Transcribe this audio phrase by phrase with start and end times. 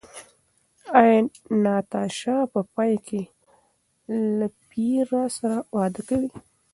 [0.99, 1.17] ایا
[1.63, 3.21] ناتاشا په پای کې
[4.37, 6.29] له پییر سره واده کوي؟